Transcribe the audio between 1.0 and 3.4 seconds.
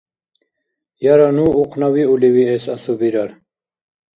Яра ну ухънавиули виэс асубирар.